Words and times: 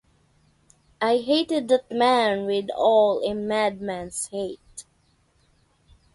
I 0.99 1.17
hated 1.17 1.67
that 1.67 1.91
man 1.91 2.47
with 2.47 2.69
all 2.75 3.21
a 3.23 3.35
madman’s 3.35 4.29
hate. 4.31 4.85